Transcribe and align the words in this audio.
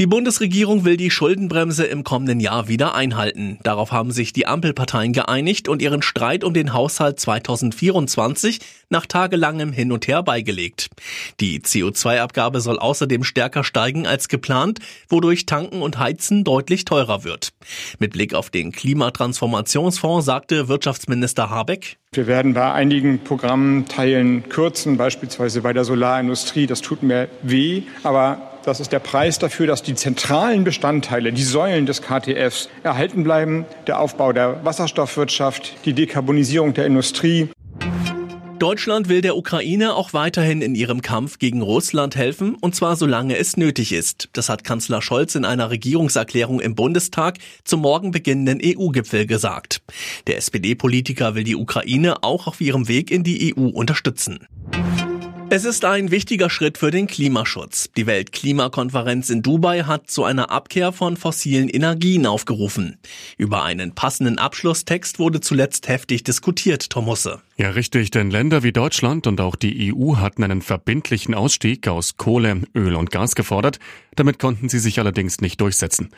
Die 0.00 0.06
Bundesregierung 0.06 0.86
will 0.86 0.96
die 0.96 1.10
Schuldenbremse 1.10 1.84
im 1.84 2.04
kommenden 2.04 2.40
Jahr 2.40 2.68
wieder 2.68 2.94
einhalten. 2.94 3.58
Darauf 3.64 3.92
haben 3.92 4.12
sich 4.12 4.32
die 4.32 4.46
Ampelparteien 4.46 5.12
geeinigt 5.12 5.68
und 5.68 5.82
ihren 5.82 6.00
Streit 6.00 6.42
um 6.42 6.54
den 6.54 6.72
Haushalt 6.72 7.20
2024 7.20 8.60
nach 8.88 9.04
tagelangem 9.04 9.74
Hin 9.74 9.92
und 9.92 10.08
Her 10.08 10.22
beigelegt. 10.22 10.88
Die 11.40 11.60
CO2-Abgabe 11.60 12.62
soll 12.62 12.78
außerdem 12.78 13.24
stärker 13.24 13.62
steigen 13.62 14.06
als 14.06 14.28
geplant, 14.28 14.78
wodurch 15.10 15.44
Tanken 15.44 15.82
und 15.82 15.98
Heizen 15.98 16.44
deutlich 16.44 16.86
teurer 16.86 17.22
wird. 17.22 17.50
Mit 17.98 18.14
Blick 18.14 18.32
auf 18.32 18.48
den 18.48 18.72
Klimatransformationsfonds 18.72 20.24
sagte 20.24 20.68
Wirtschaftsminister 20.68 21.50
Habeck, 21.50 21.98
wir 22.12 22.26
werden 22.26 22.54
bei 22.54 22.72
einigen 22.72 23.22
Programmteilen 23.22 24.48
kürzen, 24.48 24.96
beispielsweise 24.96 25.60
bei 25.60 25.74
der 25.74 25.84
Solarindustrie. 25.84 26.66
Das 26.66 26.80
tut 26.80 27.02
mir 27.02 27.28
weh, 27.42 27.82
aber 28.02 28.50
das 28.64 28.80
ist 28.80 28.92
der 28.92 28.98
Preis 28.98 29.38
dafür, 29.38 29.66
dass 29.66 29.82
die 29.82 29.94
zentralen 29.94 30.64
Bestandteile, 30.64 31.32
die 31.32 31.42
Säulen 31.42 31.86
des 31.86 32.02
KTFs 32.02 32.68
erhalten 32.82 33.24
bleiben. 33.24 33.64
Der 33.86 34.00
Aufbau 34.00 34.32
der 34.32 34.64
Wasserstoffwirtschaft, 34.64 35.74
die 35.84 35.92
Dekarbonisierung 35.92 36.74
der 36.74 36.86
Industrie. 36.86 37.48
Deutschland 38.58 39.08
will 39.08 39.22
der 39.22 39.38
Ukraine 39.38 39.94
auch 39.94 40.12
weiterhin 40.12 40.60
in 40.60 40.74
ihrem 40.74 41.00
Kampf 41.00 41.38
gegen 41.38 41.62
Russland 41.62 42.14
helfen, 42.14 42.56
und 42.60 42.74
zwar 42.74 42.94
solange 42.96 43.38
es 43.38 43.56
nötig 43.56 43.90
ist. 43.90 44.28
Das 44.34 44.50
hat 44.50 44.64
Kanzler 44.64 45.00
Scholz 45.00 45.34
in 45.34 45.46
einer 45.46 45.70
Regierungserklärung 45.70 46.60
im 46.60 46.74
Bundestag 46.74 47.38
zum 47.64 47.80
morgen 47.80 48.10
beginnenden 48.10 48.60
EU-Gipfel 48.62 49.24
gesagt. 49.24 49.80
Der 50.26 50.36
SPD-Politiker 50.36 51.34
will 51.34 51.44
die 51.44 51.56
Ukraine 51.56 52.22
auch 52.22 52.46
auf 52.46 52.60
ihrem 52.60 52.86
Weg 52.86 53.10
in 53.10 53.24
die 53.24 53.56
EU 53.56 53.68
unterstützen. 53.68 54.46
Es 55.52 55.64
ist 55.64 55.84
ein 55.84 56.12
wichtiger 56.12 56.48
Schritt 56.48 56.78
für 56.78 56.92
den 56.92 57.08
Klimaschutz. 57.08 57.90
Die 57.96 58.06
Weltklimakonferenz 58.06 59.30
in 59.30 59.42
Dubai 59.42 59.82
hat 59.82 60.08
zu 60.08 60.22
einer 60.22 60.52
Abkehr 60.52 60.92
von 60.92 61.16
fossilen 61.16 61.68
Energien 61.68 62.24
aufgerufen. 62.24 62.98
Über 63.36 63.64
einen 63.64 63.92
passenden 63.92 64.38
Abschlusstext 64.38 65.18
wurde 65.18 65.40
zuletzt 65.40 65.88
heftig 65.88 66.22
diskutiert, 66.22 66.88
Tomusse. 66.90 67.40
Ja, 67.56 67.70
richtig, 67.70 68.12
denn 68.12 68.30
Länder 68.30 68.62
wie 68.62 68.70
Deutschland 68.70 69.26
und 69.26 69.40
auch 69.40 69.56
die 69.56 69.92
EU 69.92 70.18
hatten 70.18 70.44
einen 70.44 70.62
verbindlichen 70.62 71.34
Ausstieg 71.34 71.88
aus 71.88 72.16
Kohle, 72.16 72.62
Öl 72.76 72.94
und 72.94 73.10
Gas 73.10 73.34
gefordert. 73.34 73.80
Damit 74.14 74.38
konnten 74.38 74.68
sie 74.68 74.78
sich 74.78 75.00
allerdings 75.00 75.40
nicht 75.40 75.60
durchsetzen. 75.60 76.10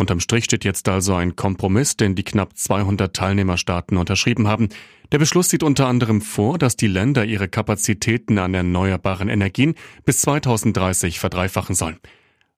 Unterm 0.00 0.20
Strich 0.20 0.44
steht 0.44 0.64
jetzt 0.64 0.88
also 0.88 1.16
ein 1.16 1.34
Kompromiss, 1.34 1.96
den 1.96 2.14
die 2.14 2.22
knapp 2.22 2.56
200 2.56 3.14
Teilnehmerstaaten 3.14 3.96
unterschrieben 3.96 4.46
haben. 4.46 4.68
Der 5.10 5.18
Beschluss 5.18 5.48
sieht 5.48 5.64
unter 5.64 5.88
anderem 5.88 6.20
vor, 6.20 6.56
dass 6.56 6.76
die 6.76 6.86
Länder 6.86 7.24
ihre 7.24 7.48
Kapazitäten 7.48 8.38
an 8.38 8.54
erneuerbaren 8.54 9.28
Energien 9.28 9.74
bis 10.04 10.20
2030 10.20 11.18
verdreifachen 11.18 11.74
sollen. 11.74 11.98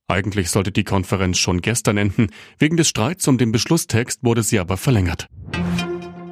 Eigentlich 0.06 0.50
sollte 0.50 0.70
die 0.70 0.84
Konferenz 0.84 1.38
schon 1.38 1.62
gestern 1.62 1.96
enden. 1.96 2.26
Wegen 2.58 2.76
des 2.76 2.88
Streits 2.88 3.26
um 3.26 3.38
den 3.38 3.52
Beschlusstext 3.52 4.22
wurde 4.22 4.42
sie 4.42 4.58
aber 4.58 4.76
verlängert. 4.76 5.28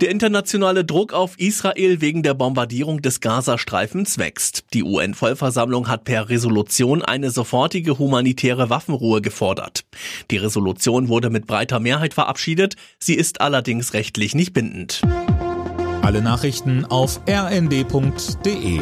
Der 0.01 0.11
internationale 0.11 0.85
Druck 0.85 1.13
auf 1.13 1.37
Israel 1.41 2.01
wegen 2.01 2.23
der 2.23 2.35
Bombardierung 2.35 3.03
des 3.03 3.21
Gazastreifens 3.21 4.17
wächst. 4.17 4.63
Die 4.73 4.85
UN-Vollversammlung 4.85 5.89
hat 5.89 6.05
per 6.05 6.29
Resolution 6.29 7.03
eine 7.03 7.33
sofortige 7.33 7.99
humanitäre 7.99 8.71
Waffenruhe 8.71 9.21
gefordert. 9.21 9.85
Die 10.31 10.37
Resolution 10.37 11.09
wurde 11.09 11.31
mit 11.31 11.49
breiter 11.49 11.81
Mehrheit 11.81 12.15
verabschiedet, 12.15 12.77
sie 13.01 13.15
ist 13.15 13.41
allerdings 13.41 13.93
rechtlich 13.93 14.37
nicht 14.37 14.53
bindend. 14.53 15.03
Alle 16.03 16.23
Nachrichten 16.23 16.85
auf 16.85 17.21
rnd.de 17.29 18.81